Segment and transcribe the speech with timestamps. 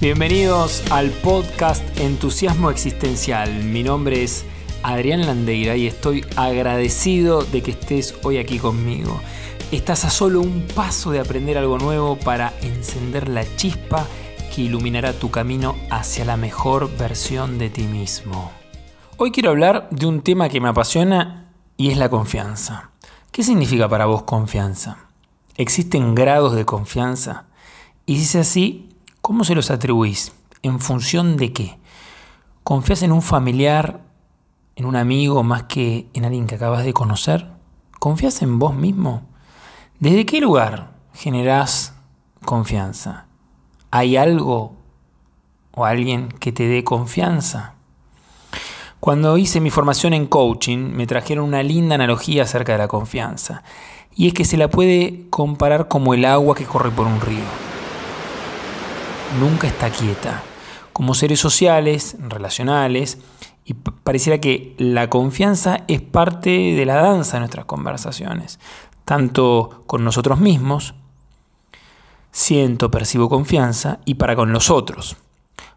[0.00, 3.62] Bienvenidos al podcast Entusiasmo Existencial.
[3.62, 4.44] Mi nombre es
[4.82, 9.20] Adrián Landeira y estoy agradecido de que estés hoy aquí conmigo.
[9.70, 14.06] Estás a solo un paso de aprender algo nuevo para encender la chispa
[14.54, 18.50] que iluminará tu camino hacia la mejor versión de ti mismo.
[19.16, 22.90] Hoy quiero hablar de un tema que me apasiona y es la confianza.
[23.30, 24.98] ¿Qué significa para vos confianza?
[25.56, 27.44] ¿Existen grados de confianza?
[28.06, 28.93] Y si es así,
[29.24, 30.32] ¿cómo se los atribuís?
[30.62, 31.78] ¿En función de qué?
[32.62, 34.02] ¿Confías en un familiar,
[34.76, 37.46] en un amigo más que en alguien que acabas de conocer?
[37.98, 39.22] ¿Confías en vos mismo?
[39.98, 41.94] ¿Desde qué lugar generás
[42.44, 43.24] confianza?
[43.90, 44.76] ¿Hay algo
[45.72, 47.76] o alguien que te dé confianza?
[49.00, 53.62] Cuando hice mi formación en coaching me trajeron una linda analogía acerca de la confianza
[54.14, 57.73] y es que se la puede comparar como el agua que corre por un río.
[59.38, 60.42] Nunca está quieta.
[60.92, 63.18] Como seres sociales, relacionales,
[63.64, 68.60] y pareciera que la confianza es parte de la danza de nuestras conversaciones,
[69.04, 70.94] tanto con nosotros mismos,
[72.30, 75.16] siento, percibo confianza, y para con los otros.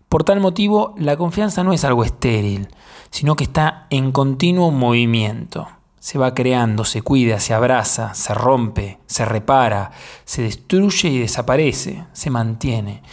[0.09, 2.67] Por tal motivo, la confianza no es algo estéril,
[3.09, 5.67] sino que está en continuo movimiento
[6.08, 9.92] se va creando, se cuida, se abraza, se rompe, se repara,
[10.23, 13.04] se destruye y desaparece, se mantiene.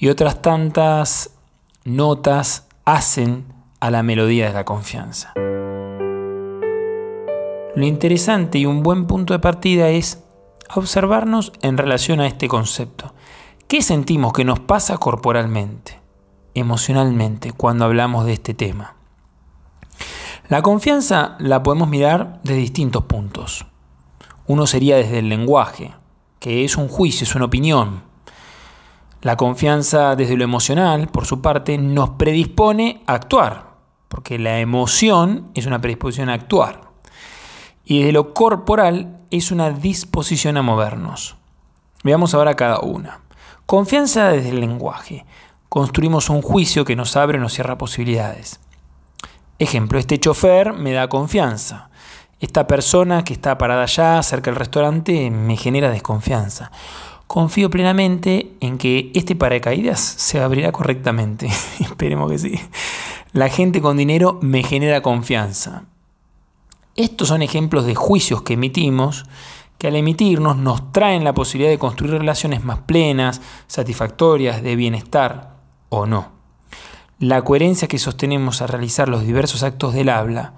[0.00, 1.30] Y otras tantas
[1.84, 5.32] notas hacen a la melodía de la confianza.
[7.74, 10.22] Lo interesante y un buen punto de partida es
[10.74, 13.14] observarnos en relación a este concepto.
[13.66, 16.00] ¿Qué sentimos que nos pasa corporalmente,
[16.54, 18.94] emocionalmente, cuando hablamos de este tema?
[20.48, 23.66] La confianza la podemos mirar de distintos puntos.
[24.46, 25.92] Uno sería desde el lenguaje,
[26.38, 28.07] que es un juicio, es una opinión.
[29.20, 33.74] La confianza desde lo emocional, por su parte, nos predispone a actuar,
[34.08, 36.92] porque la emoción es una predisposición a actuar.
[37.84, 41.36] Y desde lo corporal es una disposición a movernos.
[42.04, 43.20] Veamos ahora cada una.
[43.66, 45.26] Confianza desde el lenguaje.
[45.68, 48.60] Construimos un juicio que nos abre o nos cierra posibilidades.
[49.58, 51.90] Ejemplo, este chofer me da confianza.
[52.38, 56.70] Esta persona que está parada allá cerca del restaurante me genera desconfianza.
[57.28, 61.46] Confío plenamente en que este paracaídas se abrirá correctamente.
[61.78, 62.60] Esperemos que sí.
[63.32, 65.84] La gente con dinero me genera confianza.
[66.96, 69.24] Estos son ejemplos de juicios que emitimos
[69.78, 75.54] que al emitirnos nos traen la posibilidad de construir relaciones más plenas, satisfactorias, de bienestar
[75.88, 76.32] o no.
[77.20, 80.54] La coherencia que sostenemos a realizar los diversos actos del habla,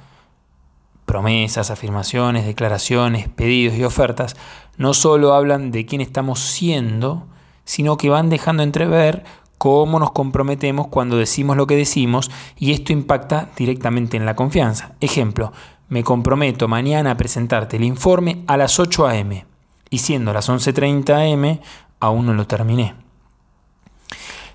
[1.11, 4.37] promesas, afirmaciones, declaraciones, pedidos y ofertas,
[4.77, 7.27] no solo hablan de quién estamos siendo,
[7.65, 9.25] sino que van dejando entrever
[9.59, 14.93] cómo nos comprometemos cuando decimos lo que decimos y esto impacta directamente en la confianza.
[15.01, 15.53] Ejemplo,
[15.89, 19.45] me comprometo mañana a presentarte el informe a las 8 a.m.
[19.91, 21.59] y siendo las 11.30 am
[21.99, 22.95] aún no lo terminé.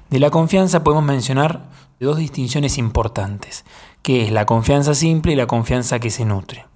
[0.09, 1.65] De la confianza podemos mencionar
[1.99, 3.65] dos distinciones importantes,
[4.05, 6.67] que es la confianza simple y la confianza que se nutre.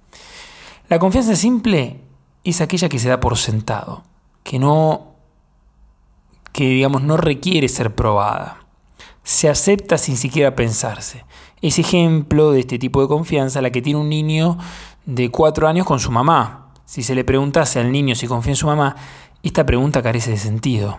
[0.88, 2.00] La confianza simple
[2.42, 4.02] es aquella que se da por sentado,
[4.42, 5.14] que no
[6.50, 8.64] que digamos no requiere ser probada.
[9.22, 11.24] Se acepta sin siquiera pensarse.
[11.62, 14.58] Es ejemplo de este tipo de confianza la que tiene un niño
[15.06, 16.72] de cuatro años con su mamá.
[16.84, 18.96] Si se le preguntase al niño si confía en su mamá,
[19.44, 20.98] esta pregunta carece de sentido.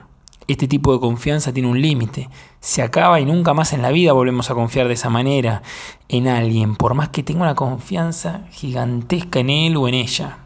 [0.51, 2.29] Este tipo de confianza tiene un límite,
[2.59, 5.61] se acaba y nunca más en la vida volvemos a confiar de esa manera
[6.09, 10.39] en alguien, por más que tenga una confianza gigantesca en él o en ella.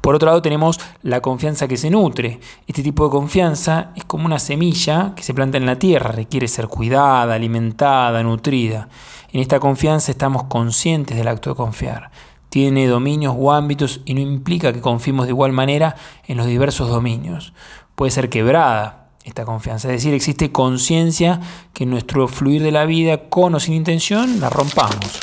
[0.00, 2.38] Por otro lado tenemos la confianza que se nutre.
[2.68, 6.46] Este tipo de confianza es como una semilla que se planta en la tierra, requiere
[6.46, 8.88] ser cuidada, alimentada, nutrida.
[9.32, 12.12] En esta confianza estamos conscientes del acto de confiar.
[12.50, 15.96] Tiene dominios o ámbitos y no implica que confiemos de igual manera
[16.28, 17.52] en los diversos dominios
[17.98, 19.88] puede ser quebrada esta confianza.
[19.88, 21.40] Es decir, existe conciencia
[21.72, 25.20] que nuestro fluir de la vida, con o sin intención, la rompamos.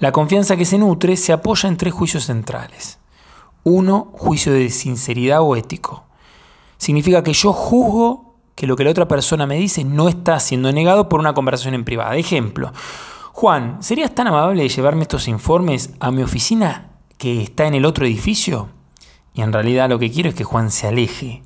[0.00, 2.98] La confianza que se nutre se apoya en tres juicios centrales.
[3.64, 6.04] Uno, juicio de sinceridad o ético.
[6.76, 10.72] Significa que yo juzgo que lo que la otra persona me dice no está siendo
[10.72, 12.16] negado por una conversación en privada.
[12.16, 12.72] Ejemplo,
[13.32, 17.84] Juan, ¿serías tan amable de llevarme estos informes a mi oficina que está en el
[17.84, 18.68] otro edificio?
[19.32, 21.42] Y en realidad lo que quiero es que Juan se aleje,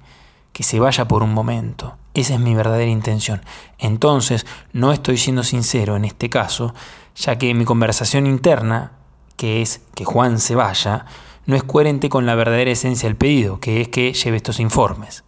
[0.52, 1.96] que se vaya por un momento.
[2.14, 3.42] Esa es mi verdadera intención.
[3.78, 6.74] Entonces, no estoy siendo sincero en este caso,
[7.16, 8.92] ya que mi conversación interna,
[9.36, 11.06] que es que Juan se vaya,
[11.46, 15.24] no es coherente con la verdadera esencia del pedido, que es que lleve estos informes.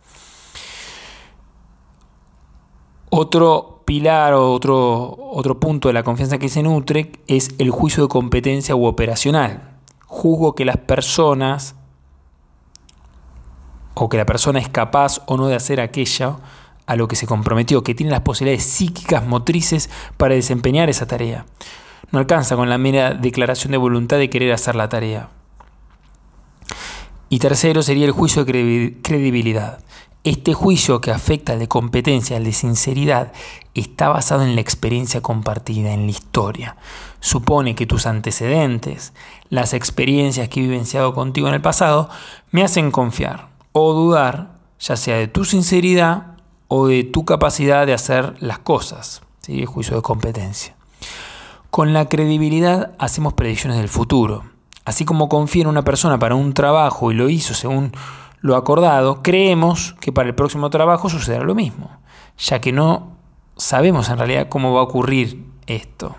[3.10, 8.04] Otro pilar o otro, otro punto de la confianza que se nutre es el juicio
[8.04, 9.78] de competencia u operacional.
[10.06, 11.76] Juzgo que las personas
[13.94, 16.40] o que la persona es capaz o no de hacer aquello
[16.86, 21.46] a lo que se comprometió, que tiene las posibilidades psíquicas motrices para desempeñar esa tarea.
[22.10, 25.30] No alcanza con la mera declaración de voluntad de querer hacer la tarea.
[27.28, 29.78] Y tercero sería el juicio de credibilidad.
[30.24, 33.32] Este juicio que afecta al de competencia, al de sinceridad,
[33.74, 36.76] está basado en la experiencia compartida, en la historia.
[37.20, 39.12] Supone que tus antecedentes,
[39.50, 42.08] las experiencias que he vivenciado contigo en el pasado,
[42.52, 46.36] me hacen confiar o dudar, ya sea de tu sinceridad
[46.68, 49.22] o de tu capacidad de hacer las cosas.
[49.40, 49.66] ¿sí?
[49.66, 50.76] Juicio de competencia.
[51.70, 54.44] Con la credibilidad hacemos predicciones del futuro.
[54.84, 57.90] Así como confía en una persona para un trabajo y lo hizo según
[58.40, 61.90] lo acordado, creemos que para el próximo trabajo sucederá lo mismo,
[62.38, 63.16] ya que no
[63.56, 66.14] sabemos en realidad cómo va a ocurrir esto.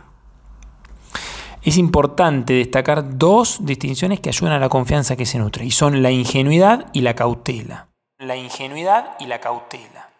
[1.66, 6.04] Es importante destacar dos distinciones que ayudan a la confianza que se nutre, y son
[6.04, 7.88] la ingenuidad y la cautela.
[8.20, 10.12] La ingenuidad y la cautela.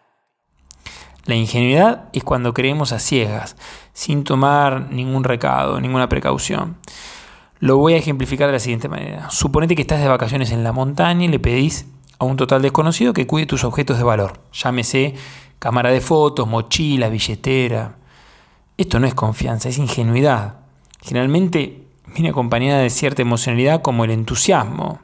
[1.24, 3.54] La ingenuidad es cuando creemos a ciegas,
[3.92, 6.78] sin tomar ningún recado, ninguna precaución.
[7.60, 9.30] Lo voy a ejemplificar de la siguiente manera.
[9.30, 11.86] Suponete que estás de vacaciones en la montaña y le pedís
[12.18, 14.40] a un total desconocido que cuide tus objetos de valor.
[14.52, 15.14] Llámese
[15.60, 17.94] cámara de fotos, mochila, billetera.
[18.76, 20.65] Esto no es confianza, es ingenuidad.
[21.02, 25.00] Generalmente viene acompañada de cierta emocionalidad como el entusiasmo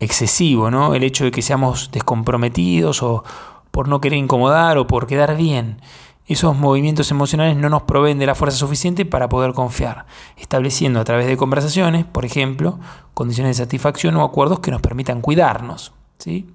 [0.00, 0.94] excesivo, ¿no?
[0.94, 3.22] El hecho de que seamos descomprometidos o
[3.70, 5.80] por no querer incomodar o por quedar bien.
[6.26, 10.06] Esos movimientos emocionales no nos proveen de la fuerza suficiente para poder confiar,
[10.36, 12.78] estableciendo a través de conversaciones, por ejemplo,
[13.14, 15.92] condiciones de satisfacción o acuerdos que nos permitan cuidarnos.
[16.18, 16.46] ¿sí?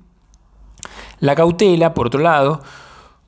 [1.19, 2.61] La cautela, por otro lado,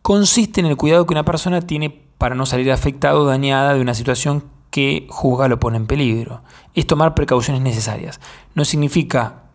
[0.01, 3.81] consiste en el cuidado que una persona tiene para no salir afectado o dañada de
[3.81, 4.45] una situación
[4.77, 6.43] que juzga lo pone en peligro.
[6.75, 8.19] Es tomar precauciones necesarias.
[8.53, 9.45] No significa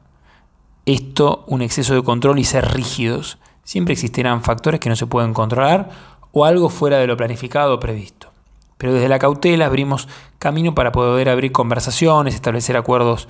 [0.85, 3.39] esto un exceso de control y ser rígidos.
[3.63, 5.91] Siempre existirán factores que no se pueden controlar
[6.33, 8.33] o algo fuera de lo planificado o previsto.
[8.79, 10.09] Pero desde la cautela abrimos
[10.41, 13.29] camino para poder abrir conversaciones, establecer acuerdos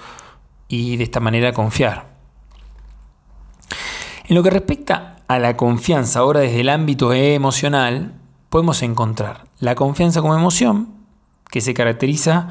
[0.68, 2.06] y de esta manera confiar.
[4.24, 8.14] En lo que respecta a la confianza ahora desde el ámbito emocional,
[8.48, 11.01] podemos encontrar la confianza como emoción,
[11.52, 12.48] que se caracteriza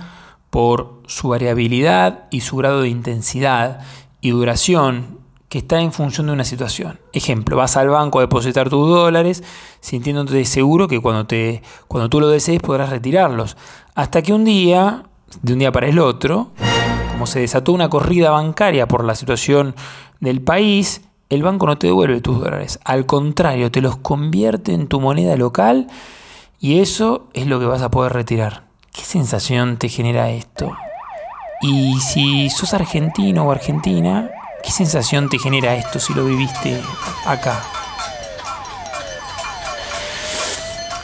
[0.51, 3.79] por su variabilidad y su grado de intensidad
[4.21, 5.17] y duración
[5.49, 6.99] que está en función de una situación.
[7.11, 9.43] Ejemplo, vas al banco a depositar tus dólares
[9.79, 13.57] sintiéndote seguro que cuando, te, cuando tú lo desees podrás retirarlos.
[13.95, 15.03] Hasta que un día,
[15.41, 16.51] de un día para el otro,
[17.11, 19.73] como se desató una corrida bancaria por la situación
[20.19, 22.79] del país, el banco no te devuelve tus dólares.
[22.85, 25.87] Al contrario, te los convierte en tu moneda local
[26.59, 28.70] y eso es lo que vas a poder retirar.
[29.11, 30.71] ¿Qué sensación te genera esto?
[31.59, 34.29] Y si sos argentino o argentina,
[34.63, 36.81] ¿Qué sensación te genera esto si lo viviste
[37.25, 37.61] acá?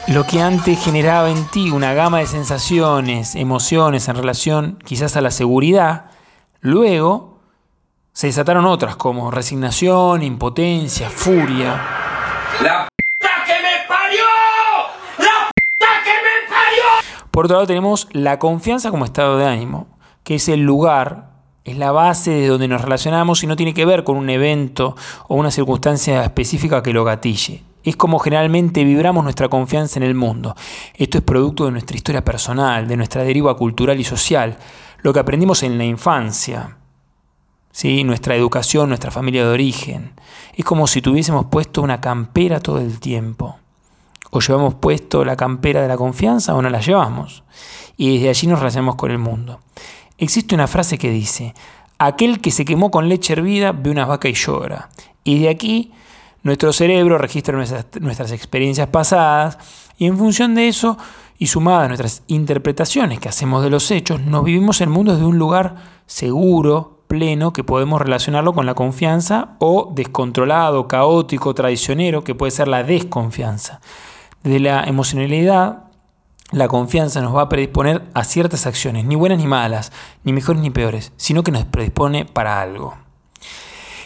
[0.08, 5.22] Lo que antes generaba en ti una gama de sensaciones, emociones en relación quizás a
[5.22, 6.06] la seguridad,
[6.62, 7.34] luego
[8.14, 11.74] se desataron otras como resignación, impotencia, furia.
[12.62, 14.24] ¡La puta que me parió!
[15.18, 17.27] ¡La puta que me parió!
[17.38, 19.86] Por otro lado tenemos la confianza como estado de ánimo,
[20.24, 21.34] que es el lugar
[21.66, 24.96] es la base de donde nos relacionamos y no tiene que ver con un evento
[25.28, 27.62] o una circunstancia específica que lo gatille.
[27.84, 30.56] Es como generalmente vibramos nuestra confianza en el mundo.
[30.96, 34.58] Esto es producto de nuestra historia personal, de nuestra deriva cultural y social,
[35.04, 36.78] lo que aprendimos en la infancia,
[37.70, 38.04] ¿sí?
[38.04, 40.14] nuestra educación, nuestra familia de origen.
[40.56, 43.60] Es como si tuviésemos puesto una campera todo el tiempo.
[44.32, 47.44] O llevamos puesto la campera de la confianza o no la llevamos.
[47.96, 49.60] Y desde allí nos relacionamos con el mundo.
[50.18, 51.54] Existe una frase que dice,
[51.98, 54.90] aquel que se quemó con leche hervida ve una vaca y llora.
[55.24, 55.92] Y de aquí
[56.44, 59.58] nuestro cerebro registra nuestras, experiencias pasadas
[59.98, 60.98] y en función de eso
[61.38, 65.26] y sumadas a nuestras interpretaciones que hacemos de los hechos, nos vivimos el mundo desde
[65.26, 72.34] un lugar seguro, pleno, que podemos relacionarlo con la confianza o descontrolado, caótico, traicionero, que
[72.34, 73.82] puede ser la desconfianza.
[74.48, 75.80] De la emocionalidad
[76.52, 79.92] la confianza nos va a predisponer a ciertas acciones, ni buenas ni malas,
[80.24, 82.96] ni mejores ni peores, sino que nos predispone para algo.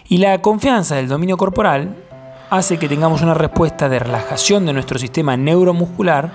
[0.10, 1.96] Y la confianza del dominio corporal
[2.50, 6.32] hace que tengamos una respuesta de relajación de nuestro sistema neuromuscular.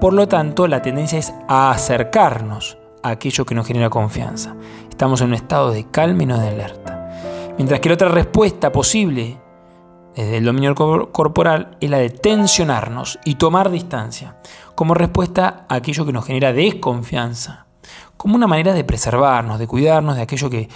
[0.00, 4.54] Por lo tanto, la tendencia es a acercarnos a aquello que nos genera confianza.
[4.88, 7.54] Estamos en un estado de calma y no de alerta.
[7.56, 9.47] Mientras que la otra respuesta posible
[10.24, 14.34] desde el dominio corporal es la de tensionarnos y tomar distancia,
[14.74, 17.66] como respuesta a aquello que nos genera desconfianza,
[18.16, 20.68] como una manera de preservarnos, de cuidarnos de aquello que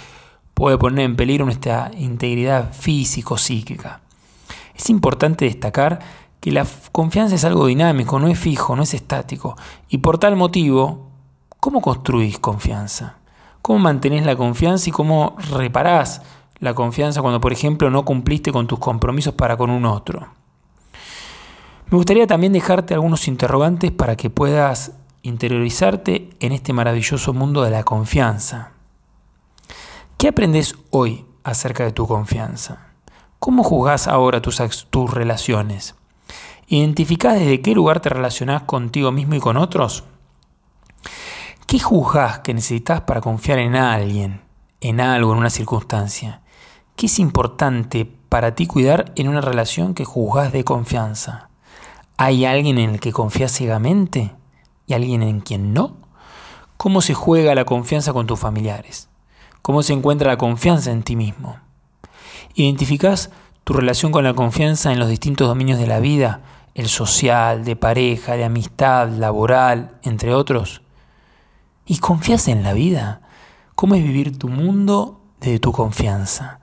[0.53, 3.99] puede poner en peligro nuestra integridad físico-psíquica.
[4.73, 5.99] Es importante destacar
[6.39, 9.57] que la confianza es algo dinámico, no es fijo, no es estático,
[9.89, 11.09] y por tal motivo,
[11.59, 13.17] ¿cómo construís confianza?
[13.61, 16.21] ¿Cómo mantenés la confianza y cómo reparás
[16.63, 20.29] la confianza cuando, por ejemplo, no cumpliste con tus compromisos para con un otro?
[21.87, 24.93] Me gustaría también dejarte algunos interrogantes para que puedas
[25.23, 28.71] interiorizarte en este maravilloso mundo de la confianza.
[30.17, 32.87] ¿Qué aprendes hoy acerca de tu confianza?
[33.39, 35.95] ¿Cómo juzgás ahora tus, tus relaciones?
[36.67, 40.05] ¿Identificás desde qué lugar te relacionás contigo mismo y con otros?
[41.67, 44.41] ¿Qué juzgás que necesitas para confiar en alguien,
[44.79, 46.42] en algo, en una circunstancia?
[46.95, 51.49] ¿Qué es importante para ti cuidar en una relación que juzgás de confianza?
[52.17, 54.35] ¿Hay alguien en el que confías ciegamente
[54.85, 55.97] y alguien en quien no?
[56.77, 59.09] ¿Cómo se juega la confianza con tus familiares?
[59.63, 61.57] ¿Cómo se encuentra la confianza en ti mismo?
[62.53, 63.31] ¿Identificás
[63.63, 66.41] tu relación con la confianza en los distintos dominios de la vida,
[66.75, 70.83] el social, de pareja, de amistad, laboral, entre otros?
[71.87, 73.21] ¿Y confías en la vida?
[73.73, 76.59] ¿Cómo es vivir tu mundo desde tu confianza?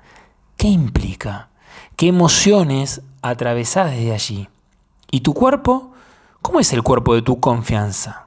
[0.61, 1.49] ¿Qué implica?
[1.97, 4.49] ¿Qué emociones atravesás desde allí?
[5.11, 5.95] ¿Y tu cuerpo?
[6.43, 8.27] ¿Cómo es el cuerpo de tu confianza?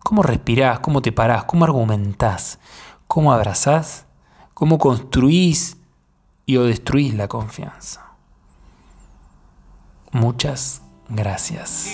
[0.00, 0.80] ¿Cómo respirás?
[0.80, 1.44] ¿Cómo te parás?
[1.44, 2.58] ¿Cómo argumentás?
[3.06, 4.04] ¿Cómo abrazás?
[4.52, 5.78] ¿Cómo construís
[6.44, 8.10] y o destruís la confianza?
[10.12, 11.88] Muchas gracias.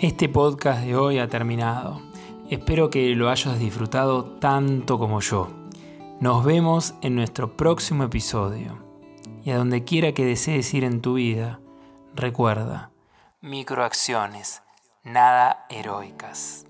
[0.00, 2.15] Este podcast de hoy ha terminado.
[2.48, 5.48] Espero que lo hayas disfrutado tanto como yo.
[6.20, 8.78] Nos vemos en nuestro próximo episodio.
[9.44, 11.58] Y a donde quiera que desees ir en tu vida,
[12.14, 12.90] recuerda,
[13.40, 14.62] microacciones,
[15.02, 16.65] nada heroicas.